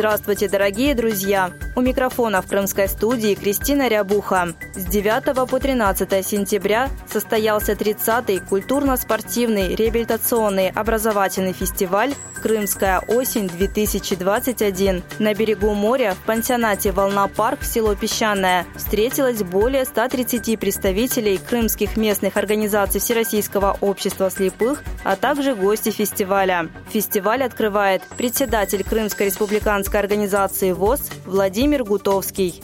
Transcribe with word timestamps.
Здравствуйте, 0.00 0.48
дорогие 0.48 0.94
друзья! 0.94 1.50
У 1.80 1.82
микрофона 1.82 2.42
в 2.42 2.46
крымской 2.46 2.88
студии 2.88 3.34
Кристина 3.34 3.88
Рябуха. 3.88 4.48
С 4.74 4.84
9 4.84 5.48
по 5.48 5.58
13 5.58 6.26
сентября 6.26 6.90
состоялся 7.10 7.72
30-й 7.72 8.40
культурно-спортивный 8.40 9.74
реабилитационный 9.74 10.68
образовательный 10.68 11.54
фестиваль 11.54 12.12
«Крымская 12.42 13.00
осень-2021». 13.00 15.02
На 15.18 15.34
берегу 15.34 15.72
моря 15.72 16.14
в 16.14 16.18
пансионате 16.26 16.92
«Волна-парк» 16.92 17.62
село 17.62 17.94
Песчаное 17.94 18.66
встретилось 18.76 19.42
более 19.42 19.86
130 19.86 20.60
представителей 20.60 21.38
крымских 21.38 21.96
местных 21.96 22.36
организаций 22.36 23.00
Всероссийского 23.00 23.78
общества 23.80 24.30
слепых, 24.30 24.82
а 25.04 25.16
также 25.16 25.54
гости 25.54 25.90
фестиваля. 25.90 26.68
Фестиваль 26.90 27.42
открывает 27.42 28.02
председатель 28.18 28.84
Крымской 28.84 29.24
республиканской 29.26 30.00
организации 30.00 30.72
ВОЗ 30.72 31.10
Владимир 31.26 31.69
Гутовский. 31.78 32.62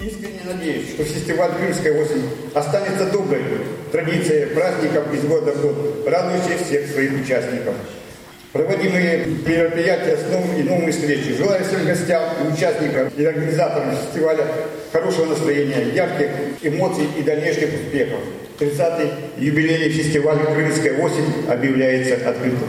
Искренне 0.00 0.40
надеюсь, 0.44 0.90
что 0.90 1.04
фестиваль 1.04 1.52
«Крымская 1.52 2.02
осень» 2.02 2.28
останется 2.54 3.10
доброй 3.10 3.42
традицией 3.92 4.46
праздников 4.46 5.12
из 5.14 5.24
года 5.24 5.52
в 5.52 5.62
год, 5.62 6.06
радующей 6.06 6.62
всех 6.64 6.90
своих 6.90 7.12
участников 7.12 7.74
проводимые 8.54 9.26
мероприятия 9.44 10.16
с 10.16 10.30
новыми 10.30 10.60
и 10.60 10.62
новыми 10.62 10.90
встречами. 10.92 11.36
Желаю 11.36 11.64
всем 11.64 11.84
гостям 11.84 12.22
и 12.40 12.52
участникам 12.52 13.08
и 13.16 13.24
организаторам 13.24 13.96
фестиваля 13.96 14.46
хорошего 14.92 15.26
настроения, 15.26 15.92
ярких 15.92 16.30
эмоций 16.62 17.08
и 17.18 17.22
дальнейших 17.22 17.70
успехов. 17.74 18.20
30-й 18.60 19.44
юбилейный 19.44 19.88
фестиваль 19.88 20.38
«Крымская 20.38 21.02
осень» 21.02 21.50
объявляется 21.50 22.14
открытым. 22.28 22.68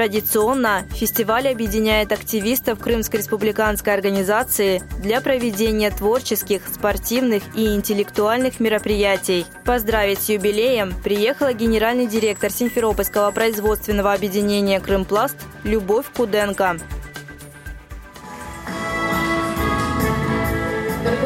Традиционно 0.00 0.86
фестиваль 0.94 1.46
объединяет 1.48 2.10
активистов 2.10 2.78
Крымской 2.78 3.18
республиканской 3.18 3.92
организации 3.92 4.82
для 5.02 5.20
проведения 5.20 5.90
творческих, 5.90 6.62
спортивных 6.72 7.42
и 7.54 7.74
интеллектуальных 7.74 8.60
мероприятий. 8.60 9.44
Поздравить 9.66 10.20
с 10.20 10.30
юбилеем 10.30 10.94
приехала 11.04 11.52
генеральный 11.52 12.06
директор 12.06 12.50
Симферопольского 12.50 13.30
производственного 13.30 14.14
объединения 14.14 14.80
«Крымпласт» 14.80 15.36
Любовь 15.64 16.06
Куденко. 16.16 16.78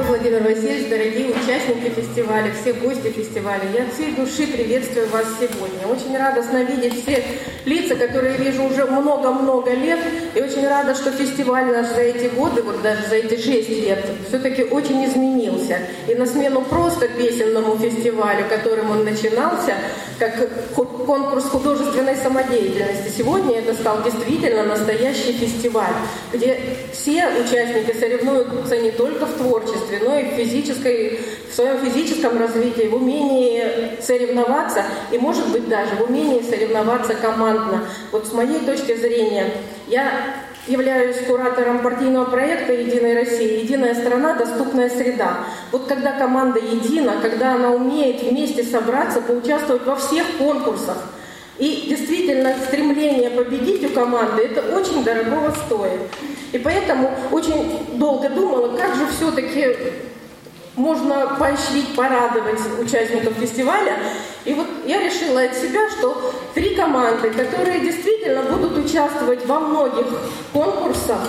Владимир 0.08 0.42
Васильевич, 0.42 0.88
дорогие 0.88 1.30
участники 1.30 1.90
фестиваля, 1.94 2.52
все 2.60 2.72
гости 2.72 3.10
фестиваля. 3.10 3.62
Я 3.72 3.90
всей 3.90 4.14
души 4.14 4.46
приветствую 4.46 5.08
вас 5.10 5.26
сегодня. 5.38 5.86
Очень 5.86 6.16
радостно 6.16 6.64
видеть 6.64 7.02
все 7.02 7.22
лица, 7.64 7.94
которые 7.94 8.36
вижу 8.36 8.64
уже 8.64 8.84
много-много 8.86 9.72
лет. 9.72 9.98
И 10.34 10.40
очень 10.40 10.66
рада, 10.66 10.94
что 10.94 11.10
фестиваль 11.10 11.66
наш 11.66 11.88
за 11.88 12.00
эти 12.00 12.34
годы, 12.34 12.62
вот 12.62 12.82
даже 12.82 13.06
за 13.08 13.16
эти 13.16 13.40
шесть 13.40 13.68
лет, 13.68 14.04
все-таки 14.28 14.64
очень 14.64 15.04
изменился. 15.04 15.78
И 16.08 16.14
на 16.14 16.26
смену 16.26 16.62
просто 16.62 17.08
песенному 17.08 17.76
фестивалю, 17.76 18.44
которым 18.48 18.90
он 18.90 19.04
начинался, 19.04 19.74
как 20.18 20.48
конкурс 21.06 21.44
художественной 21.44 22.16
самодеятельности, 22.16 23.12
сегодня 23.16 23.58
это 23.58 23.74
стал 23.74 24.02
действительно 24.02 24.64
настоящий 24.64 25.32
фестиваль, 25.32 25.94
где 26.32 26.58
все 26.92 27.28
участники 27.28 27.96
соревнуются 27.98 28.76
не 28.78 28.90
только 28.90 29.26
в 29.26 29.34
творчестве, 29.34 30.00
но 30.02 30.18
и 30.18 30.24
в 30.24 30.28
физической, 30.36 31.20
в 31.50 31.54
своем 31.54 31.78
физическом 31.78 32.38
развитии, 32.38 32.88
в 32.88 32.94
умении 32.94 34.00
соревноваться 34.00 34.84
и, 35.10 35.18
может 35.18 35.46
быть, 35.48 35.68
даже 35.68 35.94
в 35.96 36.02
умении 36.02 36.42
соревноваться 36.42 37.14
командно. 37.54 37.86
Вот 38.12 38.26
с 38.26 38.32
моей 38.32 38.60
точки 38.60 38.96
зрения, 38.96 39.52
я 39.86 40.34
являюсь 40.66 41.18
куратором 41.26 41.80
партийного 41.80 42.24
проекта 42.24 42.72
«Единая 42.72 43.14
Россия», 43.14 43.60
«Единая 43.60 43.94
страна. 43.94 44.34
Доступная 44.34 44.88
среда». 44.88 45.38
Вот 45.72 45.86
когда 45.86 46.12
команда 46.12 46.58
едина, 46.58 47.14
когда 47.20 47.54
она 47.54 47.70
умеет 47.70 48.22
вместе 48.22 48.62
собраться, 48.64 49.20
поучаствовать 49.20 49.86
во 49.86 49.96
всех 49.96 50.24
конкурсах, 50.38 50.96
и 51.58 51.86
действительно 51.88 52.54
стремление 52.66 53.30
победить 53.30 53.84
у 53.84 53.90
команды 53.90 54.42
это 54.42 54.76
очень 54.76 55.04
дорогого 55.04 55.54
стоит. 55.66 56.00
И 56.52 56.58
поэтому 56.58 57.12
очень 57.30 57.86
долго 57.96 58.28
думала, 58.28 58.76
как 58.76 58.96
же 58.96 59.06
все-таки 59.06 59.76
можно 60.76 61.36
поощрить, 61.38 61.94
порадовать 61.94 62.60
участников 62.80 63.34
фестиваля. 63.34 63.96
И 64.44 64.54
вот 64.54 64.66
я 64.86 65.00
решила 65.00 65.42
от 65.42 65.54
себя, 65.54 65.88
что 65.90 66.32
три 66.54 66.74
команды, 66.74 67.30
которые 67.30 67.80
действительно 67.80 68.42
будут 68.42 68.84
участвовать 68.84 69.46
во 69.46 69.60
многих 69.60 70.06
конкурсах, 70.52 71.20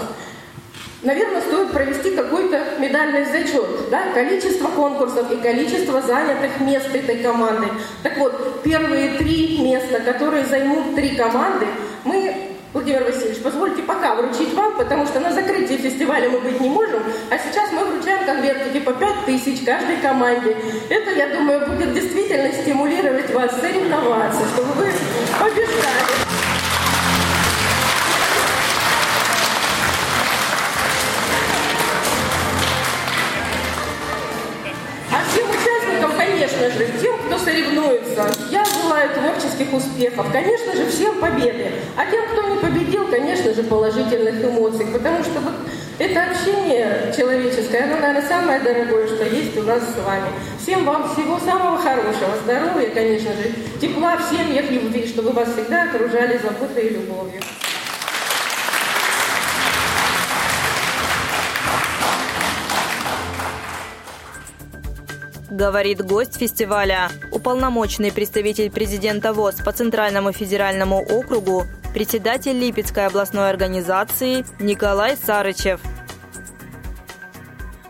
наверное, 1.04 1.42
стоит 1.42 1.72
провести 1.72 2.12
какой-то 2.12 2.60
медальный 2.80 3.26
зачет. 3.26 3.90
Да? 3.92 4.12
Количество 4.14 4.68
конкурсов 4.70 5.32
и 5.32 5.38
количество 5.38 6.02
занятых 6.02 6.60
мест 6.60 6.94
этой 6.94 7.18
команды. 7.18 7.68
Так 8.04 8.18
вот, 8.18 8.64
первые 8.64 9.18
три 9.18 9.60
места, 9.62 10.00
которые 10.00 10.46
займут 10.46 10.96
три 10.96 11.16
команды, 11.16 11.68
мы 12.04 12.55
Владимир 12.76 13.06
Васильевич, 13.06 13.42
позвольте 13.42 13.84
пока 13.84 14.16
вручить 14.16 14.54
вам, 14.54 14.76
потому 14.76 15.06
что 15.06 15.22
на 15.22 15.32
закрытии 15.32 15.78
фестиваля 15.78 16.30
мы 16.30 16.42
быть 16.42 16.60
не 16.60 16.68
можем, 16.68 17.02
а 17.32 17.38
сейчас 17.38 17.72
мы 17.72 17.86
вручаем 17.86 18.26
конвертики 18.26 18.82
по 18.82 18.92
5 18.92 19.26
тысяч 19.26 19.64
каждой 19.64 19.96
команде. 20.02 20.58
Это, 20.90 21.12
я 21.12 21.34
думаю, 21.34 21.66
будет 21.68 21.94
действительно 21.94 22.52
стимулировать 22.52 23.34
вас 23.34 23.58
соревноваться, 23.62 24.42
чтобы 24.54 24.74
вы 24.74 24.92
побеждали. 25.40 26.25
Творческих 39.56 39.74
успехов, 39.74 40.28
конечно 40.32 40.76
же, 40.76 40.88
всем 40.90 41.20
победы. 41.20 41.72
А 41.98 42.10
тем, 42.10 42.24
кто 42.28 42.50
не 42.50 42.58
победил, 42.58 43.08
конечно 43.08 43.54
же, 43.54 43.64
положительных 43.64 44.44
эмоций, 44.44 44.86
потому 44.92 45.24
что 45.24 45.40
вот 45.40 45.54
это 45.98 46.24
общение 46.24 47.14
человеческое, 47.16 47.86
оно, 47.86 47.98
наверное, 47.98 48.28
самое 48.28 48.60
дорогое, 48.60 49.08
что 49.08 49.24
есть 49.26 49.58
у 49.58 49.64
нас 49.64 49.82
с 49.82 50.06
вами. 50.06 50.28
Всем 50.62 50.84
вам 50.86 51.14
всего 51.14 51.40
самого 51.40 51.78
хорошего, 51.78 52.36
здоровья, 52.44 52.90
конечно 52.94 53.32
же, 53.34 53.52
тепла 53.80 54.18
в 54.18 54.30
семьях, 54.30 54.70
любви, 54.70 55.08
чтобы 55.08 55.32
вас 55.32 55.50
всегда 55.54 55.84
окружали 55.84 56.38
заботой 56.38 56.88
и 56.88 56.90
любовью. 56.90 57.42
Говорит 65.56 66.06
гость 66.06 66.38
фестиваля, 66.38 67.10
уполномоченный 67.32 68.12
представитель 68.12 68.70
президента 68.70 69.34
ВОЗ 69.34 69.56
по 69.56 69.72
Центральному 69.72 70.32
федеральному 70.32 71.00
округу, 71.00 71.66
председатель 71.94 72.58
Липецкой 72.58 73.08
областной 73.08 73.50
организации 73.50 74.46
Николай 74.60 75.16
Сарычев– 75.18 75.80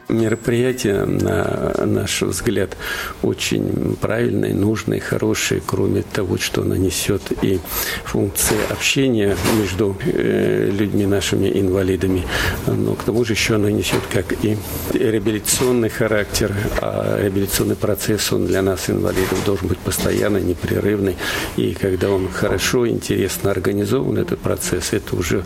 мероприятие, 0.10 1.06
на 1.06 1.74
наш 1.86 2.22
взгляд, 2.22 2.78
очень 3.24 3.96
правильное, 4.00 4.54
нужное, 4.54 5.00
хорошее, 5.00 5.62
кроме 5.66 6.04
того, 6.04 6.38
что 6.38 6.62
оно 6.62 6.76
несет 6.76 7.22
и 7.42 7.60
функции 8.04 8.58
общения 8.70 9.36
между 9.60 9.98
э, 10.06 10.70
людьми, 10.72 11.06
нашими 11.06 11.50
инвалидами, 11.60 12.24
но 12.68 12.94
к 12.94 13.04
тому 13.04 13.26
же 13.26 13.34
еще 13.34 13.56
оно 13.56 13.70
несет 13.70 14.02
как 14.12 14.34
и 14.44 14.58
реабилитационный 14.94 15.90
характер, 15.90 16.54
а 16.82 17.20
реабилитационный 17.22 17.76
процесс, 17.76 18.32
он 18.32 18.46
для 18.46 18.62
нас, 18.62 18.90
инвалидов, 18.90 19.44
должен 19.46 19.68
быть 19.68 19.80
постоянно, 19.80 20.38
непрерывный, 20.38 21.16
и 21.58 21.74
когда 21.74 22.10
он 22.10 22.30
хорошо, 22.30 22.88
интересно 22.88 23.52
организован, 23.52 24.18
этот 24.18 24.40
процесс, 24.40 24.94
это 24.94 25.16
уже 25.16 25.44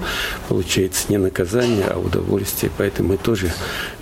получается 0.48 1.06
не 1.10 1.18
наказание, 1.18 1.86
а 1.86 1.98
удовольствие, 1.98 2.72
поэтому 2.78 3.10
мы 3.10 3.18
тоже 3.18 3.52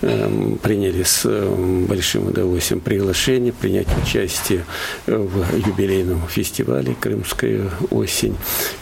эм, 0.02 0.47
приняли 0.56 1.02
с 1.02 1.24
эм, 1.24 1.86
большим 1.86 2.28
удовольствием 2.28 2.80
приглашение 2.80 3.52
принять 3.52 3.88
участие 4.02 4.64
в 5.06 5.44
юбилейном 5.56 6.26
фестивале 6.28 6.96
«Крымская 6.98 7.70
осень». 7.90 8.36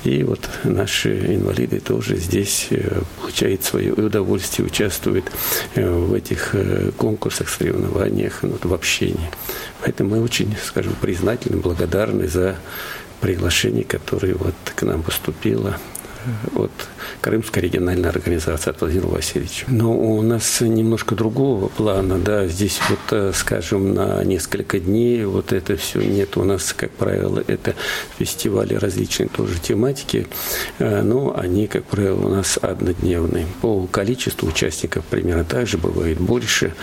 И 0.05 0.23
вот 0.23 0.41
наши 0.65 1.35
инвалиды 1.35 1.81
тоже 1.81 2.17
здесь 2.17 2.69
э, 2.71 3.03
получают 3.21 3.65
свое 3.65 3.93
удовольствие, 3.93 4.67
участвуют 4.67 5.31
э, 5.75 5.89
в 5.89 6.13
этих 6.15 6.55
э, 6.55 6.91
конкурсах, 6.97 7.49
соревнованиях, 7.49 8.43
вот, 8.43 8.65
в 8.65 8.75
общении. 8.75 9.31
Поэтому 9.83 10.11
мы 10.11 10.23
очень, 10.23 10.55
скажем, 10.65 10.95
признательны, 11.01 11.59
благодарны 11.59 12.29
за 12.29 12.57
приглашение, 13.21 13.85
которое 13.85 14.35
вот 14.35 14.55
к 14.75 14.83
нам 14.83 15.03
поступило 15.03 15.79
от 16.55 16.73
Крымской 17.21 17.63
региональной 17.63 18.09
организации 18.09 18.71
от 18.71 18.81
Владимира 18.81 19.09
Васильевича. 19.09 19.67
Но 19.69 19.93
у 19.93 20.23
нас 20.23 20.61
немножко 20.61 21.15
другого 21.15 21.69
плана, 21.69 22.19
да, 22.19 22.47
здесь 22.47 22.79
вот, 22.89 22.99
э, 23.11 23.33
скажем, 23.35 23.95
на 23.95 24.23
несколько 24.25 24.79
дней 24.79 25.25
вот 25.25 25.53
это 25.53 25.77
все 25.77 26.01
нет. 26.01 26.37
У 26.37 26.45
нас, 26.45 26.73
как 26.73 26.91
правило, 26.93 27.43
это 27.47 27.75
фестивали 28.19 28.75
различные 28.75 29.29
тоже 29.29 29.59
тематики, 29.61 30.27
э, 30.79 31.03
но 31.03 31.37
они, 31.37 31.67
как 31.67 31.85
правило, 31.85 32.27
у 32.27 32.29
нас 32.29 32.59
однодневные. 32.61 33.47
По 33.61 33.87
количеству 33.87 34.49
участников 34.49 35.05
примерно 35.05 35.45
так 35.45 35.67
же, 35.67 35.79
бывает 35.79 36.19
больше. 36.19 36.75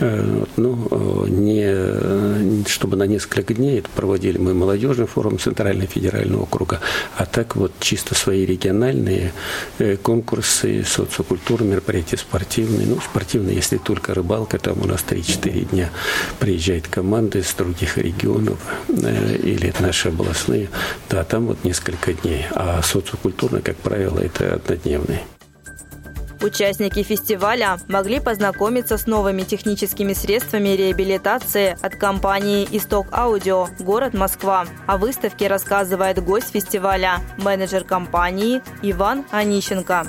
Э, 0.00 0.44
но 0.56 1.26
не, 1.28 2.66
чтобы 2.68 2.96
на 2.96 3.04
несколько 3.04 3.54
дней 3.54 3.78
это 3.78 3.88
проводили 3.94 4.38
мы 4.38 4.54
молодежный 4.54 5.06
форум 5.06 5.38
Центрального 5.38 5.86
федерального 5.86 6.42
округа, 6.42 6.80
а 7.16 7.26
так 7.26 7.56
вот 7.56 7.72
чисто 7.80 8.14
свои 8.14 8.44
региональные 8.46 8.89
региональные 8.90 9.32
э, 9.78 9.96
конкурсы, 9.96 10.84
социокультурные 10.84 11.72
мероприятия 11.72 12.16
спортивные. 12.16 12.86
Ну, 12.86 13.00
спортивные, 13.00 13.56
если 13.56 13.78
только 13.78 14.14
рыбалка, 14.14 14.58
там 14.58 14.80
у 14.82 14.86
нас 14.86 15.04
3-4 15.08 15.70
дня 15.70 15.90
приезжают 16.38 16.88
команды 16.88 17.42
с 17.42 17.54
других 17.54 17.98
регионов 17.98 18.58
э, 18.88 19.36
или 19.42 19.72
наши 19.80 20.08
областные. 20.08 20.68
Да, 21.08 21.24
там 21.24 21.46
вот 21.46 21.64
несколько 21.64 22.12
дней. 22.12 22.46
А 22.52 22.82
социокультурные, 22.82 23.62
как 23.62 23.76
правило, 23.76 24.18
это 24.18 24.54
однодневные. 24.54 25.22
Участники 26.42 27.02
фестиваля 27.02 27.78
могли 27.88 28.18
познакомиться 28.18 28.96
с 28.96 29.06
новыми 29.06 29.42
техническими 29.42 30.14
средствами 30.14 30.70
реабилитации 30.70 31.76
от 31.82 31.96
компании 31.96 32.66
«Исток 32.70 33.08
Аудио», 33.12 33.68
город 33.78 34.14
Москва. 34.14 34.64
О 34.86 34.96
выставке 34.96 35.48
рассказывает 35.48 36.24
гость 36.24 36.52
фестиваля, 36.52 37.18
менеджер 37.36 37.84
компании 37.84 38.62
Иван 38.82 39.26
Онищенко. 39.30 40.06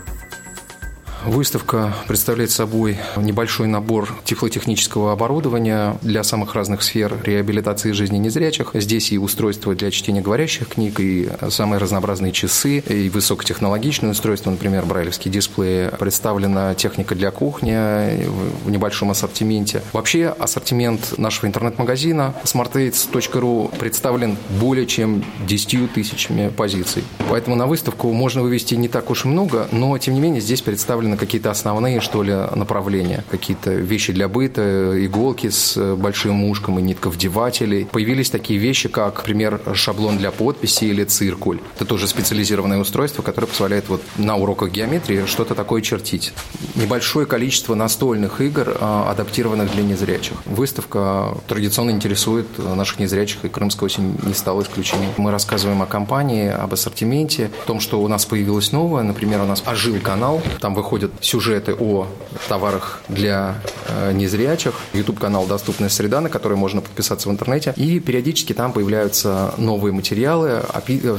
Выставка 1.26 1.94
представляет 2.08 2.50
собой 2.50 2.98
небольшой 3.16 3.68
набор 3.68 4.10
тифлотехнического 4.24 5.14
оборудования 5.14 5.98
для 6.02 6.24
самых 6.24 6.56
разных 6.56 6.82
сфер 6.82 7.16
реабилитации 7.24 7.92
жизни 7.92 8.18
незрячих. 8.18 8.72
Здесь 8.74 9.12
и 9.12 9.20
устройства 9.20 9.76
для 9.76 9.92
чтения 9.92 10.22
говорящих 10.22 10.70
книг, 10.70 11.00
и 11.00 11.30
самые 11.50 11.80
разнообразные 11.80 12.32
часы, 12.32 12.80
и 12.80 13.10
высокотехнологичные 13.10 14.12
устройства, 14.12 14.50
например, 14.50 14.86
брайлевские 14.86 15.32
дисплеи. 15.32 15.90
Представлена 16.00 16.74
техника 16.74 17.14
для 17.14 17.30
кухни 17.30 18.26
в 18.66 18.72
небольшом 18.72 19.12
ассортименте. 19.12 19.84
Вообще 19.94 20.28
ассортимент 20.28 21.20
нашего 21.20 21.46
интернет-магазина 21.46 22.34
smartaids.ru 22.44 23.78
представлен 23.78 24.38
более 24.60 24.88
чем 24.88 25.24
10 25.48 25.94
тысячами 25.94 26.50
позиций. 26.50 27.04
Поэтому 27.30 27.56
на 27.56 27.68
выставку 27.68 28.12
можно 28.12 28.42
вывести 28.42 28.74
не 28.74 28.88
так 28.88 29.12
уж 29.12 29.26
и 29.26 29.28
много, 29.28 29.68
но 29.72 29.96
тем 30.00 30.16
не 30.16 30.20
менее 30.20 30.42
здесь 30.42 30.62
представлены 30.62 31.11
на 31.12 31.18
какие-то 31.18 31.52
основные, 31.52 32.00
что 32.02 32.24
ли, 32.24 32.34
направления. 32.56 33.24
Какие-то 33.30 33.72
вещи 33.72 34.14
для 34.14 34.28
быта, 34.28 34.94
иголки 35.06 35.50
с 35.50 35.96
большим 35.96 36.44
ушком 36.46 36.80
и 36.80 36.82
нитковдевателей. 36.82 37.86
Появились 37.86 38.30
такие 38.30 38.60
вещи, 38.60 38.90
как, 38.90 39.18
например, 39.18 39.62
шаблон 39.76 40.18
для 40.18 40.32
подписи 40.32 40.86
или 40.86 41.04
циркуль. 41.04 41.60
Это 41.76 41.86
тоже 41.86 42.08
специализированное 42.08 42.80
устройство, 42.80 43.22
которое 43.22 43.48
позволяет 43.48 43.90
вот 43.90 44.02
на 44.18 44.36
уроках 44.38 44.72
геометрии 44.72 45.26
что-то 45.26 45.54
такое 45.54 45.82
чертить. 45.82 46.34
Небольшое 46.76 47.28
количество 47.28 47.76
настольных 47.76 48.42
игр, 48.42 48.78
а, 48.80 49.12
адаптированных 49.12 49.72
для 49.74 49.84
незрячих. 49.84 50.38
Выставка 50.46 51.38
традиционно 51.48 51.92
интересует 51.92 52.48
наших 52.58 53.00
незрячих, 53.00 53.46
и 53.46 53.50
Крымская 53.50 53.86
осень 53.86 54.18
не 54.24 54.34
стала 54.34 54.62
исключением. 54.62 55.12
Мы 55.18 55.32
рассказываем 55.32 55.82
о 55.82 55.86
компании, 55.86 56.50
об 56.50 56.74
ассортименте, 56.74 57.52
о 57.64 57.68
том, 57.68 57.80
что 57.80 58.02
у 58.02 58.08
нас 58.08 58.26
появилось 58.26 58.72
новое. 58.72 59.04
Например, 59.04 59.42
у 59.42 59.46
нас 59.46 59.64
ожил 59.66 59.92
канал, 60.00 60.42
там 60.60 60.74
выходит 60.74 61.01
выходят 61.02 61.24
сюжеты 61.24 61.74
о 61.74 62.08
товарах 62.48 63.02
для 63.08 63.56
э, 63.88 64.12
незрячих. 64.14 64.74
YouTube-канал 64.94 65.46
«Доступная 65.46 65.90
среда», 65.90 66.22
на 66.22 66.30
который 66.30 66.58
можно 66.58 66.82
подписаться 66.82 67.30
в 67.30 67.32
интернете. 67.32 67.74
И 67.76 68.00
периодически 68.00 68.54
там 68.54 68.74
появляются 68.74 69.54
новые 69.58 69.94
материалы 69.94 70.62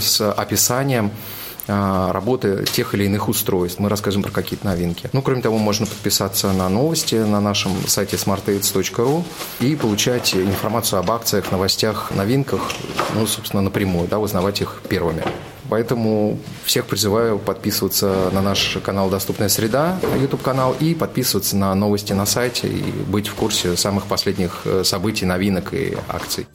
с 0.01 0.21
описанием 0.21 1.11
э, 1.67 2.11
работы 2.13 2.65
тех 2.73 2.95
или 2.95 3.05
иных 3.05 3.29
устройств. 3.29 3.81
Мы 3.81 3.89
расскажем 3.89 4.23
про 4.23 4.31
какие-то 4.31 4.67
новинки. 4.67 5.09
Ну, 5.13 5.23
кроме 5.23 5.43
того, 5.43 5.59
можно 5.59 5.87
подписаться 5.87 6.53
на 6.53 6.69
новости 6.69 7.17
на 7.17 7.41
нашем 7.41 7.73
сайте 7.87 8.17
smartaids.ru 8.17 9.25
и 9.61 9.77
получать 9.77 10.35
информацию 10.35 11.01
об 11.01 11.11
акциях, 11.11 11.51
новостях, 11.51 12.13
новинках, 12.15 12.61
ну, 13.15 13.27
собственно, 13.27 13.63
напрямую, 13.63 14.09
да, 14.09 14.19
узнавать 14.19 14.61
их 14.61 14.81
первыми. 14.89 15.25
Поэтому 15.73 16.39
всех 16.67 16.85
призываю 16.85 17.39
подписываться 17.39 18.29
на 18.31 18.43
наш 18.43 18.77
канал 18.85 19.09
«Доступная 19.09 19.49
среда», 19.49 19.99
YouTube-канал, 20.21 20.77
и 20.79 20.95
подписываться 20.95 21.57
на 21.57 21.75
новости 21.75 22.13
на 22.13 22.27
сайте 22.27 22.69
и 22.69 22.83
быть 22.83 23.29
в 23.29 23.35
курсе 23.35 23.75
самых 23.79 24.05
последних 24.05 24.67
э, 24.67 24.85
событий, 24.85 25.25
новинок 25.25 25.73
и 25.73 25.97
акций. 26.11 26.47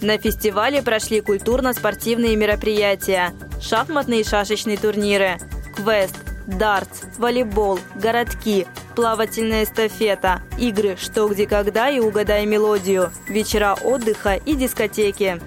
На 0.00 0.18
фестивале 0.18 0.82
прошли 0.82 1.20
культурно-спортивные 1.20 2.34
мероприятия, 2.34 3.30
шахматные 3.60 4.22
и 4.22 4.24
шашечные 4.24 4.78
турниры, 4.78 5.38
квест, 5.76 6.16
дартс, 6.48 7.02
волейбол, 7.18 7.78
городки, 7.94 8.66
плавательная 8.96 9.62
эстафета, 9.62 10.42
игры 10.58 10.96
«Что, 11.00 11.28
где, 11.28 11.46
когда» 11.46 11.88
и 11.88 12.00
«Угадай 12.00 12.46
мелодию», 12.46 13.12
вечера 13.28 13.76
отдыха 13.80 14.34
и 14.34 14.56
дискотеки. 14.56 15.40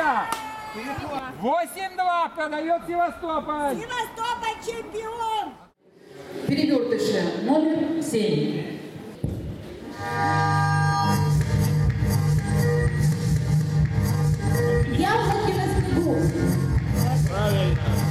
Площадка! 0.00 0.26
8-2 1.42 2.36
подает 2.36 2.82
Севастополь. 2.86 3.76
Севастополь 3.76 4.56
чемпион! 4.64 5.54
Перевертыши 6.46 7.44
номер 7.44 8.02
7. 8.02 8.80
Яблоки 14.96 15.52
на 15.52 15.64
снегу. 15.74 16.16
Правильно. 17.28 18.09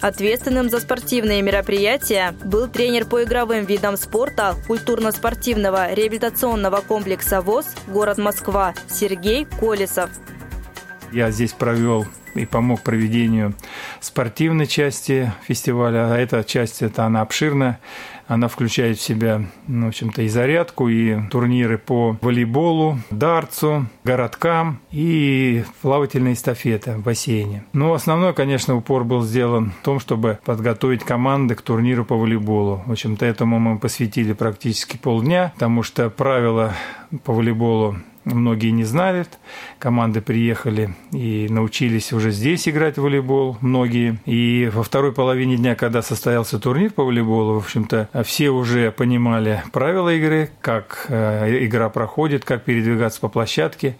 Ответственным 0.00 0.70
за 0.70 0.80
спортивные 0.80 1.42
мероприятия 1.42 2.34
был 2.42 2.68
тренер 2.68 3.04
по 3.04 3.22
игровым 3.22 3.66
видам 3.66 3.98
спорта 3.98 4.56
культурно-спортивного 4.66 5.92
реабилитационного 5.92 6.80
комплекса 6.80 7.42
ВОЗ 7.42 7.66
«Город 7.86 8.16
Москва» 8.16 8.74
Сергей 8.88 9.44
Колесов. 9.44 10.08
Я 11.12 11.30
здесь 11.30 11.52
провел 11.52 12.06
и 12.34 12.46
помог 12.46 12.82
проведению 12.82 13.54
спортивной 14.00 14.66
части 14.66 15.32
фестиваля. 15.46 16.12
А 16.12 16.18
эта 16.18 16.44
часть, 16.44 16.82
это 16.82 17.04
она 17.04 17.22
обширная. 17.22 17.80
Она 18.26 18.46
включает 18.46 18.98
в 18.98 19.02
себя, 19.02 19.42
ну, 19.66 19.86
в 19.86 19.88
общем-то, 19.88 20.22
и 20.22 20.28
зарядку, 20.28 20.88
и 20.88 21.18
турниры 21.30 21.78
по 21.78 22.16
волейболу, 22.20 23.00
дартсу, 23.10 23.86
городкам 24.04 24.78
и 24.92 25.64
плавательные 25.82 26.34
эстафеты 26.34 26.92
в 26.92 27.02
бассейне. 27.02 27.64
Но 27.72 27.92
основной, 27.92 28.32
конечно, 28.32 28.76
упор 28.76 29.02
был 29.02 29.22
сделан 29.22 29.72
в 29.80 29.84
том, 29.84 29.98
чтобы 29.98 30.38
подготовить 30.44 31.02
команды 31.02 31.56
к 31.56 31.62
турниру 31.62 32.04
по 32.04 32.14
волейболу. 32.14 32.84
В 32.86 32.92
общем-то, 32.92 33.26
этому 33.26 33.58
мы 33.58 33.80
посвятили 33.80 34.32
практически 34.32 34.96
полдня, 34.96 35.50
потому 35.54 35.82
что 35.82 36.08
правила 36.08 36.72
по 37.24 37.32
волейболу 37.32 37.96
многие 38.24 38.70
не 38.70 38.84
знали. 38.84 39.26
Команды 39.78 40.20
приехали 40.20 40.94
и 41.12 41.46
научились 41.50 42.12
уже 42.12 42.30
здесь 42.30 42.68
играть 42.68 42.96
в 42.96 43.02
волейбол, 43.02 43.56
многие. 43.60 44.18
И 44.26 44.70
во 44.72 44.82
второй 44.82 45.12
половине 45.12 45.56
дня, 45.56 45.74
когда 45.74 46.02
состоялся 46.02 46.58
турнир 46.58 46.92
по 46.92 47.04
волейболу, 47.04 47.54
в 47.54 47.64
общем-то, 47.64 48.08
все 48.24 48.50
уже 48.50 48.90
понимали 48.90 49.62
правила 49.72 50.08
игры, 50.14 50.50
как 50.60 51.06
э, 51.08 51.64
игра 51.64 51.88
проходит, 51.88 52.44
как 52.44 52.64
передвигаться 52.64 53.20
по 53.20 53.28
площадке, 53.28 53.96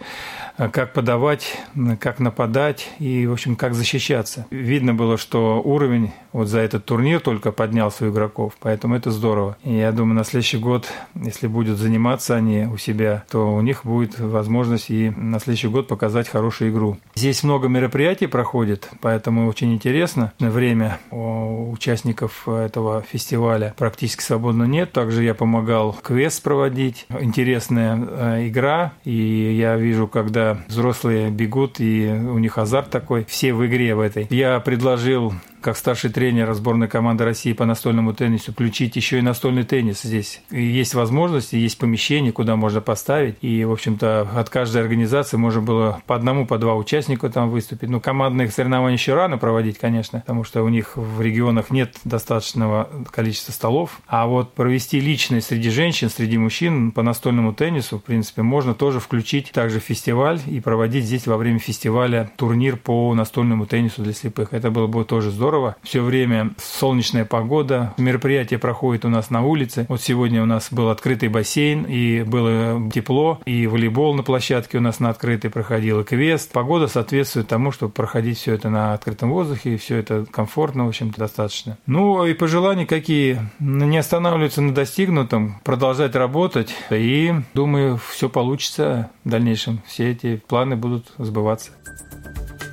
э, 0.57 0.69
как 0.69 0.93
подавать, 0.93 1.57
как 1.99 2.19
нападать 2.19 2.89
и, 2.99 3.27
в 3.27 3.33
общем, 3.33 3.55
как 3.55 3.73
защищаться. 3.73 4.45
Видно 4.51 4.93
было, 4.93 5.17
что 5.17 5.61
уровень 5.61 6.11
вот 6.33 6.47
за 6.47 6.59
этот 6.59 6.85
турнир 6.85 7.19
только 7.19 7.51
поднялся 7.51 8.05
у 8.05 8.09
игроков, 8.09 8.53
поэтому 8.59 8.95
это 8.95 9.11
здорово. 9.11 9.57
И 9.63 9.73
я 9.73 9.91
думаю, 9.91 10.15
на 10.15 10.23
следующий 10.23 10.57
год, 10.57 10.87
если 11.15 11.47
будут 11.47 11.77
заниматься 11.77 12.35
они 12.35 12.65
у 12.65 12.77
себя, 12.77 13.23
то 13.29 13.53
у 13.53 13.61
них 13.61 13.85
будет 13.85 14.19
возможность 14.19 14.89
и 14.89 15.09
на 15.09 15.39
следующий 15.39 15.67
год 15.67 15.87
показать 15.87 16.27
хорошую 16.27 16.71
игру. 16.71 16.97
Здесь 17.15 17.43
много 17.43 17.67
мероприятий 17.67 18.27
проходит, 18.27 18.89
поэтому 19.01 19.47
очень 19.47 19.73
интересно. 19.73 20.33
Время 20.39 20.99
у 21.11 21.71
участников 21.71 22.47
этого 22.47 23.01
фестиваля 23.01 23.73
практически 23.77 24.21
свободно 24.21 24.63
нет. 24.63 24.91
Также 24.91 25.23
я 25.23 25.33
помогал 25.33 25.97
квест 26.01 26.41
проводить. 26.43 27.05
Интересная 27.19 27.97
э, 27.97 28.47
игра, 28.47 28.93
и 29.03 29.55
я 29.57 29.75
вижу, 29.77 30.07
когда 30.07 30.59
взрослые 30.67 31.29
бегут, 31.29 31.79
и 31.79 32.07
у 32.09 32.37
них 32.37 32.57
азарт 32.57 32.89
такой, 32.89 33.25
все 33.25 33.53
в 33.53 33.65
игре 33.65 33.95
в 33.95 33.99
этой. 33.99 34.27
Я 34.29 34.59
предложил 34.59 35.33
как 35.61 35.77
старший 35.77 36.09
тренер 36.09 36.53
сборной 36.53 36.87
команды 36.87 37.23
России 37.23 37.53
по 37.53 37.65
настольному 37.65 38.13
теннису, 38.13 38.51
включить 38.51 38.95
еще 38.95 39.19
и 39.19 39.21
настольный 39.21 39.63
теннис 39.63 40.01
здесь. 40.01 40.41
И 40.49 40.61
есть 40.61 40.93
возможности, 40.93 41.55
есть 41.55 41.77
помещение, 41.77 42.31
куда 42.31 42.55
можно 42.55 42.81
поставить. 42.81 43.35
И, 43.41 43.63
в 43.63 43.71
общем-то, 43.71 44.27
от 44.35 44.49
каждой 44.49 44.81
организации 44.81 45.37
можно 45.37 45.61
было 45.61 46.01
по 46.07 46.15
одному, 46.15 46.45
по 46.45 46.57
два 46.57 46.75
участника 46.75 47.29
там 47.29 47.49
выступить. 47.49 47.89
Ну, 47.89 48.01
командных 48.01 48.51
соревнований 48.51 48.97
еще 48.97 49.13
рано 49.13 49.37
проводить, 49.37 49.77
конечно, 49.77 50.19
потому 50.19 50.43
что 50.43 50.63
у 50.63 50.69
них 50.69 50.97
в 50.97 51.21
регионах 51.21 51.69
нет 51.69 51.95
достаточного 52.03 52.89
количества 53.11 53.51
столов. 53.51 54.01
А 54.07 54.25
вот 54.25 54.53
провести 54.53 54.99
личные 54.99 55.41
среди 55.41 55.69
женщин, 55.69 56.09
среди 56.09 56.37
мужчин 56.37 56.91
по 56.91 57.03
настольному 57.03 57.53
теннису, 57.53 57.99
в 57.99 58.03
принципе, 58.03 58.41
можно 58.41 58.73
тоже 58.73 58.99
включить 58.99 59.51
также 59.51 59.79
фестиваль 59.79 60.39
и 60.47 60.59
проводить 60.59 61.05
здесь 61.05 61.27
во 61.27 61.37
время 61.37 61.59
фестиваля 61.59 62.31
турнир 62.35 62.77
по 62.77 63.13
настольному 63.13 63.65
теннису 63.65 64.01
для 64.01 64.13
слепых. 64.13 64.53
Это 64.53 64.71
было 64.71 64.87
бы 64.87 65.05
тоже 65.05 65.29
здорово 65.31 65.50
здорово. 65.51 65.75
Все 65.83 66.01
время 66.01 66.51
солнечная 66.57 67.25
погода. 67.25 67.93
Мероприятие 67.97 68.57
проходит 68.57 69.03
у 69.03 69.09
нас 69.09 69.29
на 69.29 69.45
улице. 69.45 69.85
Вот 69.89 70.01
сегодня 70.01 70.41
у 70.41 70.45
нас 70.45 70.69
был 70.71 70.89
открытый 70.89 71.27
бассейн, 71.27 71.83
и 71.83 72.23
было 72.23 72.89
тепло, 72.89 73.41
и 73.45 73.67
волейбол 73.67 74.13
на 74.13 74.23
площадке 74.23 74.77
у 74.77 74.81
нас 74.81 75.01
на 75.01 75.09
открытой 75.09 75.49
проходил, 75.49 75.99
и 75.99 76.03
квест. 76.05 76.53
Погода 76.53 76.87
соответствует 76.87 77.49
тому, 77.49 77.73
чтобы 77.73 77.91
проходить 77.91 78.37
все 78.37 78.53
это 78.53 78.69
на 78.69 78.93
открытом 78.93 79.29
воздухе, 79.29 79.73
и 79.73 79.77
все 79.77 79.97
это 79.97 80.25
комфортно, 80.25 80.85
в 80.85 80.87
общем-то, 80.87 81.19
достаточно. 81.19 81.77
Ну 81.85 82.25
и 82.25 82.33
пожелания 82.33 82.85
какие? 82.85 83.41
Не 83.59 83.97
останавливаться 83.97 84.61
на 84.61 84.73
достигнутом, 84.73 85.59
продолжать 85.65 86.15
работать, 86.15 86.73
и 86.89 87.33
думаю, 87.53 87.99
все 88.09 88.29
получится 88.29 89.09
в 89.25 89.29
дальнейшем. 89.29 89.81
Все 89.85 90.11
эти 90.11 90.37
планы 90.47 90.77
будут 90.77 91.11
сбываться. 91.17 91.71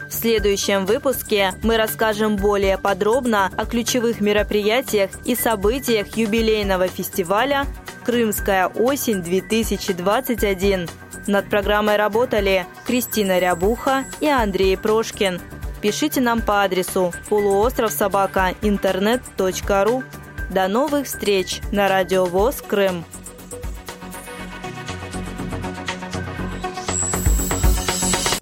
В 0.09 0.15
следующем 0.15 0.87
выпуске 0.87 1.53
мы 1.62 1.77
расскажем 1.77 2.37
более 2.37 2.79
подробно 2.79 3.50
о 3.57 3.67
ключевых 3.67 4.23
мероприятиях 4.23 5.11
и 5.27 5.35
событиях 5.35 6.17
юбилейного 6.17 6.88
фестиваля 6.88 7.67
«Крымская 8.05 8.69
осень-2021». 8.69 10.88
Над 11.27 11.50
программой 11.50 11.97
работали 11.97 12.65
Кристина 12.87 13.38
Рябуха 13.38 14.07
и 14.21 14.29
Андрей 14.29 14.79
Прошкин. 14.79 15.43
Пишите 15.83 16.23
нам 16.23 16.41
по 16.41 16.62
адресу 16.62 17.12
полуостров 17.29 17.93
собака 17.93 18.55
интернет.ру. 18.62 20.05
До 20.50 20.69
новых 20.69 21.07
встреч 21.07 21.61
на 21.71 21.88
Радио 21.88 22.25
ВОЗ 22.25 22.62
Крым. 22.67 23.05